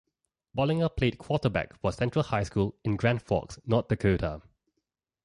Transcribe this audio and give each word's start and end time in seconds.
Bollinger 0.57 0.89
played 0.95 1.19
quarterback 1.19 1.77
for 1.79 1.91
Central 1.91 2.23
High 2.23 2.41
School 2.41 2.75
in 2.83 2.95
Grand 2.95 3.21
Forks, 3.21 3.59
North 3.67 3.87
Dakota. 3.87 4.41